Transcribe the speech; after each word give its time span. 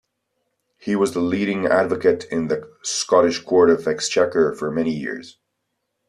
He 0.79 0.95
was 0.95 1.13
the 1.13 1.19
leading 1.19 1.67
advocate 1.67 2.23
in 2.31 2.47
the 2.47 2.67
Scottish 2.81 3.37
court 3.43 3.69
of 3.69 3.87
exchequer 3.87 4.51
for 4.51 4.71
many 4.71 4.89
years. 4.95 5.37